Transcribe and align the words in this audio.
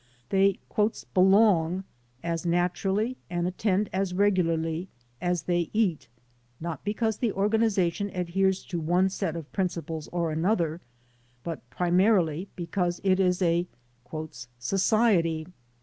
They 0.29 0.57
"belong" 1.13 1.83
as 2.23 2.43
naturally 2.43 3.17
and 3.29 3.47
attend 3.47 3.87
as 3.93 4.15
regularly 4.15 4.89
as 5.21 5.43
they 5.43 5.69
eat, 5.73 6.07
not 6.59 6.83
because 6.83 7.19
the 7.19 7.31
organization 7.33 8.09
adheres 8.09 8.63
to 8.65 8.79
one 8.79 9.09
set 9.09 9.35
of 9.35 9.51
principles 9.51 10.07
or 10.07 10.31
to 10.33 10.39
another, 10.39 10.81
but 11.43 11.69
primarily 11.69 12.47
because 12.55 12.99
it 13.03 13.19
is 13.19 13.43
a 13.43 13.67
"society." 14.57 15.45